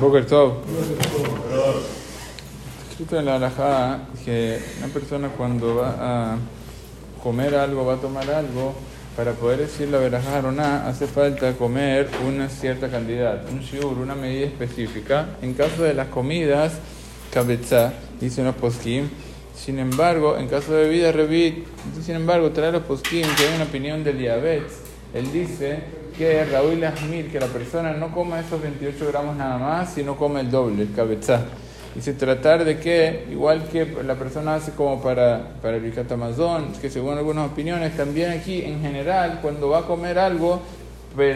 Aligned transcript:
Boker 0.00 0.26
Tov. 0.26 0.52
Escrito 2.90 3.18
en 3.18 3.24
la 3.24 3.36
alajá 3.36 4.00
que 4.24 4.60
una 4.78 4.88
persona 4.88 5.28
cuando 5.28 5.76
va 5.76 5.96
a 5.98 6.36
comer 7.22 7.54
algo, 7.56 7.84
va 7.84 7.94
a 7.94 7.96
tomar 7.96 8.30
algo, 8.30 8.74
para 9.16 9.32
poder 9.32 9.58
decir 9.58 9.88
la 9.88 9.98
verajá 9.98 10.40
nada 10.42 10.88
hace 10.88 11.08
falta 11.08 11.52
comer 11.54 12.08
una 12.26 12.48
cierta 12.48 12.88
cantidad, 12.88 13.42
un 13.50 13.60
shiur, 13.60 13.98
una 13.98 14.14
medida 14.14 14.46
específica. 14.46 15.30
En 15.42 15.54
caso 15.54 15.82
de 15.82 15.94
las 15.94 16.08
comidas, 16.08 16.74
cabeza, 17.32 17.92
dicen 18.20 18.44
los 18.44 18.54
poskim. 18.54 19.08
Sin 19.56 19.80
embargo, 19.80 20.36
en 20.38 20.46
caso 20.46 20.72
de 20.72 20.84
bebida, 20.84 21.10
revit, 21.10 21.66
sin 22.04 22.14
embargo, 22.14 22.50
trae 22.50 22.70
los 22.70 22.82
poskim 22.84 23.22
que 23.36 23.48
hay 23.48 23.54
una 23.56 23.64
opinión 23.64 24.04
del 24.04 24.18
diabetes. 24.18 24.74
Él 25.12 25.32
dice 25.32 25.80
que 26.18 26.44
Raúl 26.44 26.82
Asmir, 26.82 27.30
que 27.30 27.38
la 27.38 27.46
persona 27.46 27.92
no 27.92 28.12
coma 28.12 28.40
esos 28.40 28.60
28 28.60 29.06
gramos 29.06 29.36
nada 29.36 29.56
más, 29.56 29.94
sino 29.94 30.16
come 30.16 30.40
el 30.40 30.50
doble, 30.50 30.82
el 30.82 30.92
cabezá. 30.92 31.44
Dice 31.94 32.12
tratar 32.12 32.64
de 32.64 32.78
que, 32.78 33.26
igual 33.30 33.68
que 33.70 33.86
la 34.04 34.16
persona 34.16 34.56
hace 34.56 34.72
como 34.72 35.00
para, 35.00 35.52
para 35.62 35.76
el 35.76 36.06
Amazon, 36.10 36.72
que 36.80 36.90
según 36.90 37.16
algunas 37.16 37.50
opiniones, 37.50 37.96
también 37.96 38.32
aquí 38.32 38.62
en 38.62 38.82
general, 38.82 39.38
cuando 39.40 39.68
va 39.68 39.78
a 39.78 39.82
comer 39.82 40.18
algo, 40.18 40.60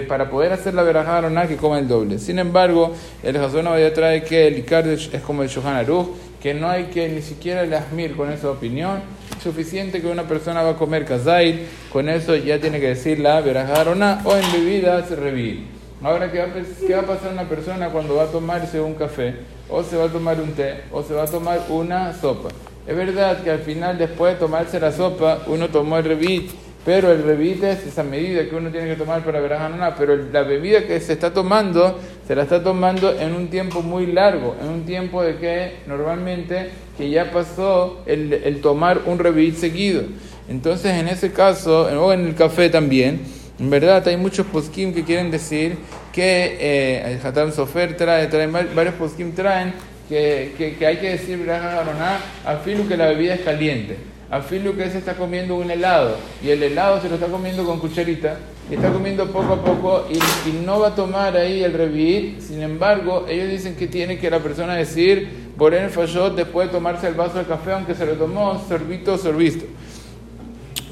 para 0.09 0.29
poder 0.29 0.53
hacer 0.53 0.75
la 0.75 0.83
verajá 0.83 1.23
nada 1.23 1.47
que 1.47 1.57
coma 1.57 1.79
el 1.79 1.89
doble. 1.89 2.19
Sin 2.19 2.39
embargo, 2.39 2.93
el 3.23 3.37
Hazón 3.37 3.65
ya 3.65 3.95
trae 3.95 4.23
que 4.25 4.49
el 4.49 4.59
Icar 4.59 4.87
es 4.87 5.09
como 5.25 5.43
el 5.43 5.49
Shohan 5.49 5.77
Aruch, 5.77 6.09
que 6.41 6.55
no 6.55 6.69
hay 6.69 6.85
que 6.85 7.09
ni 7.09 7.23
siquiera 7.23 7.63
el 7.63 7.73
Asmir 7.73 8.17
con 8.17 8.31
esa 8.31 8.51
opinión. 8.51 9.01
Suficiente 9.43 10.01
que 10.01 10.07
una 10.07 10.23
persona 10.23 10.63
va 10.63 10.71
a 10.71 10.77
comer 10.77 11.05
kazait, 11.05 11.63
con 11.93 12.09
eso 12.09 12.37
ya 12.37 12.61
tiene 12.61 12.79
que 12.79 12.89
decir 12.89 13.19
la 13.19 13.41
verajá 13.41 13.83
o 14.25 14.37
en 14.37 14.53
bebidas 14.53 15.11
revir. 15.11 15.67
Ahora, 16.01 16.31
¿qué 16.31 16.39
va, 16.39 16.47
¿qué 16.87 16.95
va 16.95 17.01
a 17.01 17.07
pasar 17.07 17.33
una 17.33 17.49
persona 17.49 17.89
cuando 17.89 18.15
va 18.15 18.25
a 18.25 18.27
tomarse 18.27 18.81
un 18.81 18.95
café, 18.95 19.35
o 19.69 19.83
se 19.83 19.97
va 19.97 20.05
a 20.05 20.09
tomar 20.09 20.41
un 20.41 20.53
té, 20.53 20.83
o 20.93 21.03
se 21.03 21.15
va 21.15 21.25
a 21.25 21.27
tomar 21.27 21.61
una 21.71 22.13
sopa? 22.13 22.51
Es 22.87 22.97
verdad 22.97 23.43
que 23.43 23.51
al 23.51 23.61
final, 23.61 23.99
después 23.99 24.35
de 24.35 24.39
tomarse 24.39 24.79
la 24.79 24.93
sopa, 24.93 25.43
uno 25.49 25.69
tomó 25.69 25.99
el 25.99 26.05
revit 26.05 26.51
pero 26.85 27.13
el 27.13 27.23
revite 27.23 27.71
es 27.71 27.87
esa 27.87 28.03
medida 28.03 28.49
que 28.49 28.57
uno 28.57 28.71
tiene 28.71 28.89
que 28.89 28.97
tomar 28.97 29.23
para 29.23 29.69
nada 29.69 29.95
pero 29.97 30.17
la 30.17 30.43
bebida 30.43 30.85
que 30.85 30.99
se 31.01 31.13
está 31.13 31.33
tomando, 31.33 31.99
se 32.33 32.37
la 32.37 32.45
está 32.45 32.63
tomando 32.63 33.15
en 33.21 33.35
un 33.35 33.49
tiempo 33.49 33.83
muy 33.83 34.07
largo, 34.07 34.57
en 34.59 34.71
un 34.71 34.87
tiempo 34.87 35.23
de 35.23 35.37
que 35.37 35.73
normalmente 35.87 36.71
que 36.97 37.11
ya 37.11 37.31
pasó 37.31 38.01
el, 38.07 38.33
el 38.33 38.63
tomar 38.63 39.03
un 39.05 39.19
revit 39.19 39.55
seguido. 39.57 40.05
Entonces, 40.49 40.95
en 40.95 41.09
ese 41.09 41.31
caso, 41.31 41.83
o 41.83 42.11
en 42.11 42.25
el 42.29 42.35
café 42.35 42.71
también, 42.71 43.21
en 43.61 43.69
verdad 43.69 44.09
hay 44.09 44.17
muchos 44.17 44.47
poskim 44.47 44.95
que 44.95 45.05
quieren 45.05 45.31
decir 45.31 45.77
que 46.11 46.57
eh, 46.59 47.13
el 47.21 47.27
Hatam 47.27 47.53
Sofer 47.53 47.99
trae, 47.99 48.29
varios 48.75 48.95
poskim 48.95 49.33
traen 49.33 49.75
que, 50.09 50.55
que, 50.57 50.77
que, 50.77 50.87
hay 50.87 50.97
que 50.97 51.11
decir 51.11 51.39
a 51.51 52.57
filo 52.65 52.89
que 52.89 52.97
la 52.97 53.09
bebida 53.09 53.35
es 53.35 53.43
caliente 53.43 53.99
filo 54.41 54.77
que 54.77 54.89
se 54.91 54.99
está 54.99 55.15
comiendo 55.15 55.57
un 55.57 55.71
helado 55.71 56.17
y 56.43 56.49
el 56.49 56.63
helado 56.63 57.01
se 57.01 57.09
lo 57.09 57.17
está 57.17 57.27
comiendo 57.27 57.65
con 57.65 57.79
cucharita 57.79 58.39
está 58.75 58.91
comiendo 58.91 59.27
poco 59.31 59.55
a 59.55 59.63
poco 59.63 60.07
y, 60.11 60.53
no 60.65 60.81
va 60.81 60.89
a 60.89 60.95
tomar 60.95 61.37
ahí 61.37 61.63
el 61.63 61.73
revit. 61.73 62.41
Sin 62.41 62.63
embargo, 62.63 63.27
ellos 63.29 63.51
dicen 63.51 63.77
que 63.77 63.87
tiene 63.87 64.19
que 64.19 64.31
la 64.31 64.41
persona 64.41 64.75
decir 64.75 65.53
por 65.57 65.75
el 65.75 65.91
fallot 65.91 66.37
después 66.37 66.69
de 66.69 66.73
tomarse 66.73 67.09
el 67.09 67.15
vaso 67.15 67.39
de 67.39 67.45
café, 67.45 67.73
aunque 67.73 67.95
se 67.95 68.07
lo 68.07 68.15
tomó 68.15 68.63
sorbito, 68.69 69.19
sorbisto. 69.19 69.65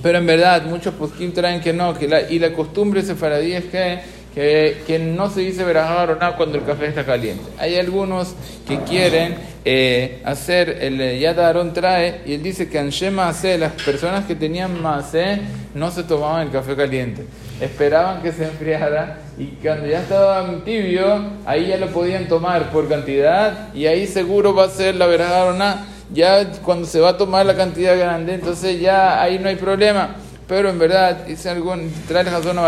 Pero 0.02 0.18
en 0.18 0.26
verdad, 0.26 0.64
muchos 0.64 0.94
poskim 0.94 1.32
traen 1.32 1.60
que 1.60 1.72
no, 1.72 1.94
que 1.94 2.08
la, 2.08 2.30
y 2.30 2.38
la 2.38 2.52
costumbre 2.52 3.02
sefaradí 3.02 3.52
es 3.52 3.64
que 3.66 4.00
que, 4.34 4.82
que 4.86 4.98
no 4.98 5.28
se 5.30 5.40
dice 5.40 5.64
verajá 5.64 6.36
cuando 6.36 6.58
el 6.58 6.64
café 6.64 6.86
está 6.86 7.04
caliente. 7.04 7.42
Hay 7.58 7.76
algunos 7.76 8.34
que 8.66 8.78
quieren 8.80 9.36
eh, 9.64 10.22
hacer, 10.24 10.78
el 10.80 11.00
eh, 11.00 11.18
Yad 11.18 11.38
Aarón 11.38 11.72
trae, 11.72 12.22
y 12.24 12.34
él 12.34 12.42
dice 12.42 12.68
que 12.68 12.78
en 12.78 12.90
Shema 12.90 13.32
las 13.58 13.72
personas 13.84 14.24
que 14.24 14.34
tenían 14.34 14.80
Maase 14.80 15.40
no 15.74 15.90
se 15.90 16.04
tomaban 16.04 16.46
el 16.46 16.52
café 16.52 16.76
caliente. 16.76 17.26
Esperaban 17.60 18.22
que 18.22 18.32
se 18.32 18.44
enfriara 18.44 19.18
y 19.36 19.46
cuando 19.62 19.86
ya 19.86 20.00
estaba 20.00 20.46
tibio, 20.64 21.24
ahí 21.44 21.66
ya 21.66 21.76
lo 21.76 21.88
podían 21.88 22.26
tomar 22.26 22.70
por 22.70 22.88
cantidad 22.88 23.74
y 23.74 23.86
ahí 23.86 24.06
seguro 24.06 24.54
va 24.54 24.64
a 24.64 24.70
ser 24.70 24.94
la 24.94 25.06
verajá 25.06 25.52
nada. 25.52 25.86
Ya 26.12 26.50
cuando 26.64 26.86
se 26.86 26.98
va 26.98 27.10
a 27.10 27.16
tomar 27.16 27.46
la 27.46 27.54
cantidad 27.54 27.96
grande, 27.96 28.34
entonces 28.34 28.80
ya 28.80 29.22
ahí 29.22 29.38
no 29.38 29.48
hay 29.48 29.56
problema. 29.56 30.16
Pero 30.48 30.68
en 30.68 30.80
verdad, 30.80 31.26
dice 31.26 31.48
algún, 31.48 31.92
trae 32.08 32.22
el 32.22 32.28
Hazón 32.28 32.58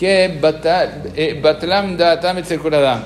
que 0.00 0.40
eh, 1.14 1.40
Batlam 1.42 1.94
da 1.94 2.18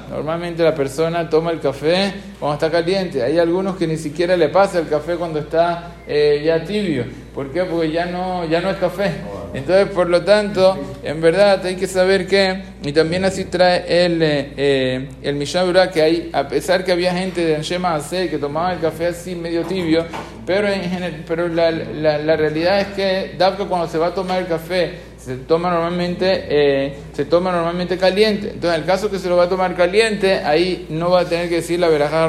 Normalmente 0.09 0.63
la 0.63 0.73
persona 0.77 1.29
toma 1.29 1.51
el 1.51 1.59
café 1.59 2.15
cuando 2.39 2.55
está 2.55 2.71
caliente. 2.71 3.21
Hay 3.21 3.37
algunos 3.37 3.77
que 3.77 3.89
ni 3.89 3.97
siquiera 3.97 4.37
le 4.37 4.49
pasa 4.49 4.79
el 4.79 4.87
café 4.87 5.17
cuando 5.17 5.41
está 5.41 5.91
eh, 6.07 6.41
ya 6.45 6.65
tibio. 6.65 7.05
¿Por 7.35 7.51
qué? 7.51 7.65
Porque 7.65 7.91
ya 7.91 8.07
no, 8.07 8.45
ya 8.45 8.61
no 8.61 8.71
es 8.71 8.77
café. 8.77 9.11
Entonces, 9.55 9.89
por 9.95 10.11
lo 10.11 10.23
tanto, 10.23 10.77
en 11.05 11.21
verdad 11.21 11.65
hay 11.65 11.77
que 11.77 11.87
saber 11.87 12.27
que, 12.27 12.63
y 12.83 12.93
también 12.93 13.25
así 13.25 13.45
trae 13.45 14.05
el, 14.05 14.19
eh, 14.21 15.09
el 15.23 15.37
Mishabura, 15.37 15.93
que 15.93 16.03
hay, 16.03 16.31
a 16.33 16.49
pesar 16.49 16.85
que 16.85 16.91
había 16.91 17.15
gente 17.15 17.45
de 17.45 17.55
Anshema 17.55 17.95
Ase 17.95 18.29
que 18.29 18.39
tomaba 18.39 18.73
el 18.73 18.81
café 18.81 19.07
así 19.07 19.37
medio 19.37 19.63
tibio, 19.63 20.05
pero, 20.45 20.67
en, 20.67 21.25
pero 21.27 21.47
la, 21.47 21.71
la, 21.71 22.37
realidad 22.37 22.81
es 22.81 22.87
que, 22.89 23.37
que 23.39 23.65
cuando 23.67 23.87
se 23.87 23.97
va 23.97 24.09
a 24.09 24.15
tomar 24.15 24.41
el 24.41 24.49
café, 24.49 24.95
se 25.25 25.37
toma 25.37 25.71
normalmente 25.71 26.47
eh, 26.49 26.99
se 27.15 27.25
toma 27.25 27.51
normalmente 27.51 27.97
caliente. 27.97 28.49
Entonces 28.49 28.75
en 28.75 28.81
el 28.83 28.87
caso 28.87 29.11
que 29.11 29.19
se 29.19 29.29
lo 29.29 29.37
va 29.37 29.45
a 29.45 29.49
tomar 29.49 29.75
caliente 29.75 30.41
ahí 30.45 30.87
no 30.91 31.11
va 31.11 31.21
a 31.21 31.25
tener 31.25 31.49
que 31.49 31.57
decir 31.57 31.81
la 31.81 31.89
verajá 31.89 32.27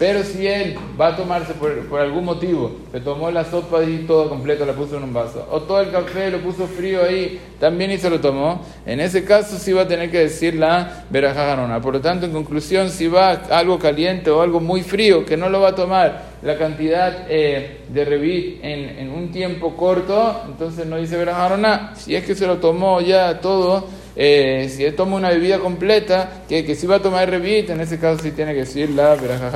pero 0.00 0.24
si 0.24 0.46
él 0.46 0.78
va 0.98 1.08
a 1.08 1.16
tomarse 1.16 1.52
por, 1.52 1.86
por, 1.86 2.00
algún 2.00 2.24
motivo, 2.24 2.72
se 2.90 3.00
tomó 3.00 3.30
la 3.30 3.44
sopa 3.44 3.84
y 3.84 4.06
todo 4.06 4.30
completo, 4.30 4.64
la 4.64 4.72
puso 4.72 4.96
en 4.96 5.02
un 5.02 5.12
vaso, 5.12 5.46
o 5.50 5.60
todo 5.60 5.82
el 5.82 5.90
café 5.90 6.30
lo 6.30 6.38
puso 6.38 6.66
frío 6.66 7.04
ahí, 7.04 7.38
también 7.60 7.90
y 7.90 7.98
se 7.98 8.08
lo 8.08 8.18
tomó, 8.18 8.64
en 8.86 8.98
ese 8.98 9.26
caso 9.26 9.58
sí 9.58 9.74
va 9.74 9.82
a 9.82 9.86
tener 9.86 10.10
que 10.10 10.20
decir 10.20 10.54
la 10.54 11.04
verajajarona. 11.10 11.82
Por 11.82 11.92
lo 11.92 12.00
tanto, 12.00 12.24
en 12.24 12.32
conclusión, 12.32 12.88
si 12.88 13.08
va 13.08 13.32
algo 13.50 13.78
caliente 13.78 14.30
o 14.30 14.40
algo 14.40 14.58
muy 14.58 14.80
frío, 14.80 15.26
que 15.26 15.36
no 15.36 15.50
lo 15.50 15.60
va 15.60 15.68
a 15.68 15.74
tomar 15.74 16.30
la 16.40 16.56
cantidad 16.56 17.26
eh, 17.28 17.82
de 17.90 18.04
revit 18.06 18.64
en, 18.64 18.98
en, 19.00 19.10
un 19.10 19.30
tiempo 19.30 19.76
corto, 19.76 20.44
entonces 20.46 20.86
no 20.86 20.96
dice 20.96 21.18
verajajarona. 21.18 21.94
Si 21.94 22.16
es 22.16 22.24
que 22.24 22.34
se 22.34 22.46
lo 22.46 22.56
tomó 22.56 23.02
ya 23.02 23.38
todo, 23.40 23.86
eh, 24.16 24.70
si 24.74 24.84
él 24.84 24.94
toma 24.94 25.16
una 25.16 25.30
bebida 25.30 25.58
completa, 25.58 26.42
que, 26.48 26.64
que 26.64 26.74
si 26.74 26.86
va 26.86 26.96
a 26.96 27.02
tomar 27.02 27.28
revit, 27.28 27.70
en 27.70 27.80
ese 27.80 27.98
caso 27.98 28.22
sí 28.22 28.32
tiene 28.32 28.52
que 28.52 28.60
decir 28.60 28.90
la 28.90 29.14
veraja 29.14 29.50